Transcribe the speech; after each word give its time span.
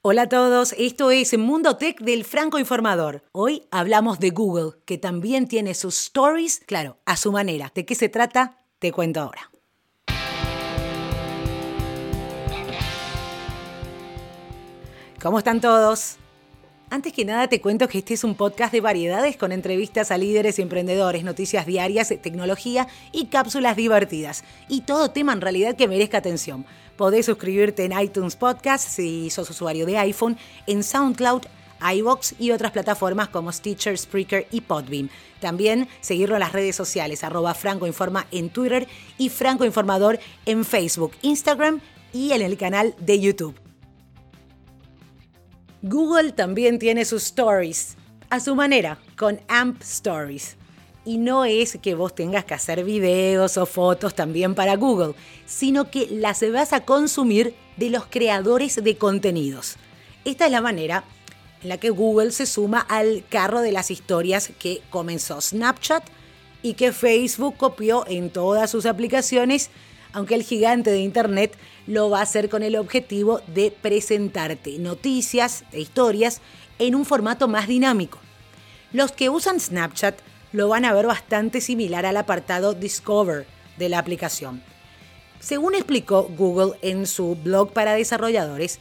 Hola 0.00 0.22
a 0.22 0.28
todos, 0.28 0.76
esto 0.78 1.10
es 1.10 1.36
Mundo 1.36 1.76
Tech 1.76 1.98
del 2.00 2.24
Franco 2.24 2.60
Informador. 2.60 3.24
Hoy 3.32 3.66
hablamos 3.72 4.20
de 4.20 4.30
Google, 4.30 4.78
que 4.84 4.96
también 4.96 5.48
tiene 5.48 5.74
sus 5.74 6.00
stories, 6.00 6.60
claro, 6.66 6.98
a 7.04 7.16
su 7.16 7.32
manera. 7.32 7.72
¿De 7.74 7.84
qué 7.84 7.96
se 7.96 8.08
trata? 8.08 8.60
Te 8.78 8.92
cuento 8.92 9.20
ahora. 9.20 9.50
¿Cómo 15.20 15.38
están 15.38 15.60
todos? 15.60 16.18
Antes 16.90 17.12
que 17.12 17.26
nada 17.26 17.48
te 17.48 17.60
cuento 17.60 17.86
que 17.86 17.98
este 17.98 18.14
es 18.14 18.24
un 18.24 18.34
podcast 18.34 18.72
de 18.72 18.80
variedades 18.80 19.36
con 19.36 19.52
entrevistas 19.52 20.10
a 20.10 20.16
líderes 20.16 20.58
y 20.58 20.62
emprendedores, 20.62 21.22
noticias 21.22 21.66
diarias, 21.66 22.08
tecnología 22.22 22.88
y 23.12 23.26
cápsulas 23.26 23.76
divertidas. 23.76 24.42
Y 24.68 24.80
todo 24.82 25.10
tema 25.10 25.34
en 25.34 25.42
realidad 25.42 25.76
que 25.76 25.86
merezca 25.86 26.16
atención. 26.16 26.64
Podés 26.96 27.26
suscribirte 27.26 27.84
en 27.84 27.92
iTunes 27.92 28.36
Podcast 28.36 28.88
si 28.88 29.28
sos 29.28 29.50
usuario 29.50 29.84
de 29.84 29.98
iPhone, 29.98 30.38
en 30.66 30.82
SoundCloud, 30.82 31.42
iVox 31.94 32.34
y 32.38 32.52
otras 32.52 32.72
plataformas 32.72 33.28
como 33.28 33.52
Stitcher, 33.52 33.98
Spreaker 33.98 34.46
y 34.50 34.62
Podbeam. 34.62 35.10
También 35.40 35.88
seguirlo 36.00 36.36
en 36.36 36.40
las 36.40 36.52
redes 36.52 36.74
sociales, 36.74 37.22
arroba 37.22 37.52
francoinforma 37.52 38.26
en 38.30 38.48
Twitter 38.48 38.88
y 39.18 39.28
francoinformador 39.28 40.18
en 40.46 40.64
Facebook, 40.64 41.12
Instagram 41.20 41.82
y 42.14 42.32
en 42.32 42.40
el 42.40 42.56
canal 42.56 42.94
de 42.98 43.20
YouTube. 43.20 43.67
Google 45.82 46.32
también 46.32 46.80
tiene 46.80 47.04
sus 47.04 47.24
stories, 47.26 47.96
a 48.30 48.40
su 48.40 48.56
manera, 48.56 48.98
con 49.16 49.40
AMP 49.46 49.80
Stories. 49.82 50.56
Y 51.04 51.18
no 51.18 51.44
es 51.44 51.78
que 51.80 51.94
vos 51.94 52.14
tengas 52.14 52.44
que 52.44 52.54
hacer 52.54 52.82
videos 52.82 53.56
o 53.56 53.64
fotos 53.64 54.14
también 54.14 54.56
para 54.56 54.76
Google, 54.76 55.14
sino 55.46 55.88
que 55.90 56.08
las 56.10 56.42
vas 56.52 56.72
a 56.72 56.84
consumir 56.84 57.54
de 57.76 57.90
los 57.90 58.06
creadores 58.06 58.82
de 58.82 58.96
contenidos. 58.98 59.76
Esta 60.24 60.46
es 60.46 60.52
la 60.52 60.60
manera 60.60 61.04
en 61.62 61.68
la 61.68 61.78
que 61.78 61.90
Google 61.90 62.32
se 62.32 62.46
suma 62.46 62.80
al 62.80 63.24
carro 63.28 63.60
de 63.60 63.70
las 63.72 63.92
historias 63.92 64.50
que 64.58 64.82
comenzó 64.90 65.40
Snapchat 65.40 66.02
y 66.60 66.74
que 66.74 66.92
Facebook 66.92 67.56
copió 67.56 68.04
en 68.08 68.30
todas 68.30 68.68
sus 68.68 68.84
aplicaciones, 68.84 69.70
aunque 70.12 70.34
el 70.34 70.42
gigante 70.42 70.90
de 70.90 71.00
Internet 71.00 71.56
lo 71.86 72.10
va 72.10 72.20
a 72.20 72.22
hacer 72.22 72.48
con 72.48 72.62
el 72.62 72.76
objetivo 72.76 73.40
de 73.46 73.70
presentarte 73.70 74.78
noticias 74.78 75.64
e 75.72 75.80
historias 75.80 76.40
en 76.78 76.94
un 76.94 77.04
formato 77.04 77.48
más 77.48 77.68
dinámico. 77.68 78.18
Los 78.92 79.12
que 79.12 79.28
usan 79.28 79.60
Snapchat 79.60 80.18
lo 80.52 80.68
van 80.68 80.84
a 80.84 80.92
ver 80.92 81.06
bastante 81.06 81.60
similar 81.60 82.06
al 82.06 82.16
apartado 82.16 82.74
Discover 82.74 83.46
de 83.76 83.88
la 83.88 83.98
aplicación. 83.98 84.62
Según 85.40 85.74
explicó 85.74 86.24
Google 86.36 86.78
en 86.82 87.06
su 87.06 87.36
blog 87.36 87.72
para 87.72 87.94
desarrolladores, 87.94 88.80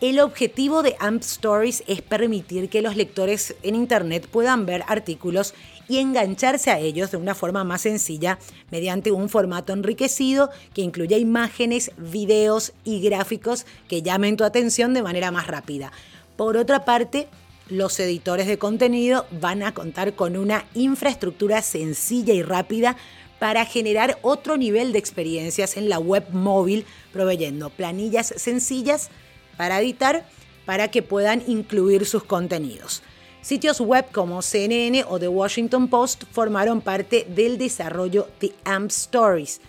el 0.00 0.18
objetivo 0.20 0.82
de 0.82 0.96
AMP 0.98 1.20
Stories 1.20 1.84
es 1.86 2.00
permitir 2.00 2.70
que 2.70 2.80
los 2.80 2.96
lectores 2.96 3.54
en 3.62 3.74
Internet 3.74 4.26
puedan 4.28 4.64
ver 4.64 4.82
artículos 4.86 5.52
y 5.90 5.98
engancharse 5.98 6.70
a 6.70 6.78
ellos 6.78 7.10
de 7.10 7.16
una 7.16 7.34
forma 7.34 7.64
más 7.64 7.80
sencilla 7.80 8.38
mediante 8.70 9.10
un 9.10 9.28
formato 9.28 9.72
enriquecido 9.72 10.48
que 10.72 10.82
incluya 10.82 11.18
imágenes, 11.18 11.90
videos 11.98 12.72
y 12.84 13.00
gráficos 13.00 13.66
que 13.88 14.00
llamen 14.00 14.36
tu 14.36 14.44
atención 14.44 14.94
de 14.94 15.02
manera 15.02 15.32
más 15.32 15.48
rápida. 15.48 15.90
Por 16.36 16.56
otra 16.56 16.84
parte, 16.84 17.26
los 17.68 17.98
editores 17.98 18.46
de 18.46 18.56
contenido 18.56 19.26
van 19.40 19.64
a 19.64 19.74
contar 19.74 20.14
con 20.14 20.36
una 20.36 20.64
infraestructura 20.74 21.60
sencilla 21.60 22.34
y 22.34 22.42
rápida 22.42 22.96
para 23.40 23.64
generar 23.64 24.16
otro 24.22 24.56
nivel 24.56 24.92
de 24.92 25.00
experiencias 25.00 25.76
en 25.76 25.88
la 25.88 25.98
web 25.98 26.24
móvil, 26.30 26.86
proveyendo 27.12 27.68
planillas 27.68 28.32
sencillas 28.36 29.10
para 29.56 29.80
editar 29.80 30.24
para 30.66 30.86
que 30.86 31.02
puedan 31.02 31.42
incluir 31.48 32.06
sus 32.06 32.22
contenidos. 32.22 33.02
Sitios 33.42 33.80
web 33.80 34.06
como 34.12 34.42
CNN 34.42 35.04
o 35.08 35.18
The 35.18 35.28
Washington 35.28 35.88
Post 35.88 36.24
formaron 36.30 36.80
parte 36.80 37.26
del 37.28 37.56
desarrollo 37.56 38.28
de 38.40 38.52
AMP 38.64 38.90
Stories. 38.90 39.60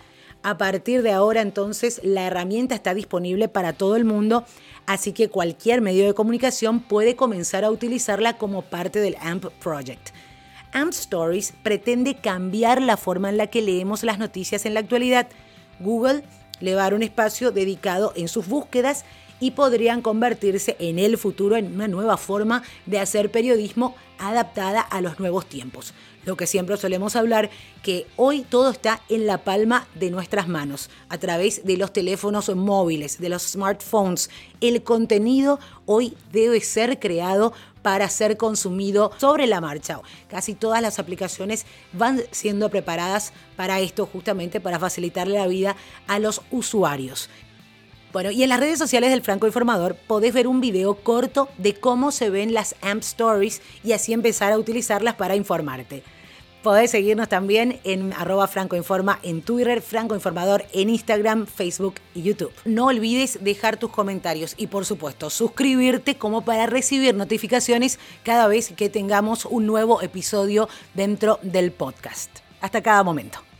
A 0.42 0.58
partir 0.58 1.02
de 1.02 1.12
ahora 1.12 1.40
entonces 1.40 2.00
la 2.02 2.26
herramienta 2.26 2.74
está 2.74 2.94
disponible 2.94 3.48
para 3.48 3.72
todo 3.72 3.96
el 3.96 4.04
mundo 4.04 4.44
así 4.86 5.12
que 5.12 5.28
cualquier 5.28 5.80
medio 5.80 6.06
de 6.06 6.14
comunicación 6.14 6.80
puede 6.80 7.16
comenzar 7.16 7.64
a 7.64 7.70
utilizarla 7.70 8.36
como 8.36 8.62
parte 8.62 9.00
del 9.00 9.16
AMP 9.20 9.46
Project. 9.62 10.10
AMP 10.72 10.92
Stories 10.92 11.52
pretende 11.62 12.16
cambiar 12.16 12.80
la 12.82 12.96
forma 12.96 13.28
en 13.28 13.36
la 13.36 13.46
que 13.48 13.62
leemos 13.62 14.02
las 14.02 14.18
noticias 14.18 14.66
en 14.66 14.74
la 14.74 14.80
actualidad. 14.80 15.28
Google 15.80 16.24
le 16.60 16.74
va 16.74 16.82
a 16.82 16.84
dar 16.84 16.94
un 16.94 17.02
espacio 17.02 17.50
dedicado 17.50 18.12
en 18.16 18.28
sus 18.28 18.46
búsquedas 18.48 19.04
y 19.42 19.50
podrían 19.50 20.02
convertirse 20.02 20.76
en 20.78 21.00
el 21.00 21.18
futuro 21.18 21.56
en 21.56 21.74
una 21.74 21.88
nueva 21.88 22.16
forma 22.16 22.62
de 22.86 23.00
hacer 23.00 23.32
periodismo 23.32 23.96
adaptada 24.20 24.80
a 24.80 25.00
los 25.00 25.18
nuevos 25.18 25.46
tiempos. 25.46 25.94
Lo 26.24 26.36
que 26.36 26.46
siempre 26.46 26.76
solemos 26.76 27.16
hablar, 27.16 27.50
que 27.82 28.06
hoy 28.14 28.42
todo 28.48 28.70
está 28.70 29.00
en 29.08 29.26
la 29.26 29.38
palma 29.38 29.88
de 29.96 30.12
nuestras 30.12 30.46
manos, 30.46 30.90
a 31.08 31.18
través 31.18 31.64
de 31.64 31.76
los 31.76 31.92
teléfonos 31.92 32.54
móviles, 32.54 33.18
de 33.18 33.30
los 33.30 33.42
smartphones. 33.42 34.30
El 34.60 34.84
contenido 34.84 35.58
hoy 35.86 36.16
debe 36.30 36.60
ser 36.60 37.00
creado 37.00 37.52
para 37.82 38.08
ser 38.10 38.36
consumido 38.36 39.10
sobre 39.18 39.48
la 39.48 39.60
marcha. 39.60 40.00
Casi 40.28 40.54
todas 40.54 40.80
las 40.80 41.00
aplicaciones 41.00 41.66
van 41.92 42.22
siendo 42.30 42.70
preparadas 42.70 43.32
para 43.56 43.80
esto, 43.80 44.06
justamente 44.06 44.60
para 44.60 44.78
facilitarle 44.78 45.36
la 45.36 45.48
vida 45.48 45.74
a 46.06 46.20
los 46.20 46.42
usuarios. 46.52 47.28
Bueno, 48.12 48.30
y 48.30 48.42
en 48.42 48.50
las 48.50 48.60
redes 48.60 48.78
sociales 48.78 49.10
del 49.10 49.22
Franco 49.22 49.46
Informador 49.46 49.94
podés 49.94 50.34
ver 50.34 50.46
un 50.46 50.60
video 50.60 50.96
corto 50.96 51.48
de 51.56 51.74
cómo 51.74 52.12
se 52.12 52.28
ven 52.28 52.52
las 52.52 52.74
AMP 52.82 53.02
Stories 53.02 53.62
y 53.82 53.92
así 53.92 54.12
empezar 54.12 54.52
a 54.52 54.58
utilizarlas 54.58 55.14
para 55.14 55.34
informarte. 55.34 56.02
Podés 56.62 56.92
seguirnos 56.92 57.28
también 57.28 57.80
en 57.82 58.12
arroba 58.12 58.46
francoinforma 58.46 59.18
en 59.22 59.42
Twitter, 59.42 59.80
Franco 59.80 60.14
Informador 60.14 60.64
en 60.72 60.90
Instagram, 60.90 61.46
Facebook 61.46 61.94
y 62.14 62.22
YouTube. 62.22 62.52
No 62.64 62.86
olvides 62.86 63.38
dejar 63.42 63.78
tus 63.78 63.90
comentarios 63.90 64.54
y 64.58 64.68
por 64.68 64.84
supuesto 64.84 65.28
suscribirte 65.28 66.16
como 66.16 66.44
para 66.44 66.66
recibir 66.66 67.14
notificaciones 67.14 67.98
cada 68.22 68.46
vez 68.46 68.72
que 68.76 68.90
tengamos 68.90 69.46
un 69.46 69.66
nuevo 69.66 70.02
episodio 70.02 70.68
dentro 70.94 71.40
del 71.42 71.72
podcast. 71.72 72.30
Hasta 72.60 72.80
cada 72.80 73.02
momento. 73.02 73.51